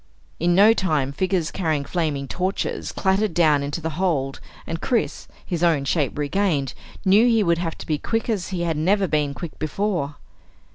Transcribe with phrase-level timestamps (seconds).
[0.39, 5.61] In no time figures carrying flaming torches clattered down into the hold and Chris, his
[5.63, 6.73] own shape regained,
[7.05, 10.15] knew he would have to be quick as he had never been quick before.